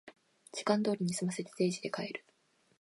[0.51, 2.25] 時間通りに済ませて定時で帰る